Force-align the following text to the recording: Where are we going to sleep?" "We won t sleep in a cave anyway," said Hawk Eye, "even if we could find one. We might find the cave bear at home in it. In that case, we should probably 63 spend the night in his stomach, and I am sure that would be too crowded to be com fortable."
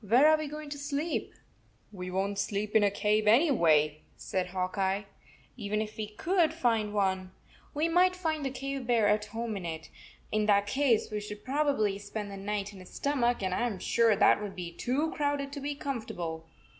Where 0.00 0.26
are 0.28 0.36
we 0.36 0.48
going 0.48 0.68
to 0.70 0.78
sleep?" 0.78 1.32
"We 1.92 2.10
won 2.10 2.30
t 2.34 2.40
sleep 2.40 2.74
in 2.74 2.82
a 2.82 2.90
cave 2.90 3.28
anyway," 3.28 4.00
said 4.16 4.48
Hawk 4.48 4.76
Eye, 4.76 5.06
"even 5.56 5.80
if 5.80 5.96
we 5.96 6.08
could 6.08 6.52
find 6.52 6.92
one. 6.92 7.30
We 7.72 7.88
might 7.88 8.16
find 8.16 8.44
the 8.44 8.50
cave 8.50 8.84
bear 8.84 9.06
at 9.06 9.26
home 9.26 9.56
in 9.56 9.64
it. 9.64 9.88
In 10.32 10.46
that 10.46 10.66
case, 10.66 11.08
we 11.12 11.20
should 11.20 11.44
probably 11.44 11.98
63 11.98 11.98
spend 12.04 12.30
the 12.32 12.36
night 12.36 12.72
in 12.72 12.80
his 12.80 12.90
stomach, 12.94 13.44
and 13.44 13.54
I 13.54 13.64
am 13.64 13.78
sure 13.78 14.16
that 14.16 14.42
would 14.42 14.56
be 14.56 14.72
too 14.72 15.12
crowded 15.12 15.52
to 15.52 15.60
be 15.60 15.76
com 15.76 16.02
fortable." 16.02 16.42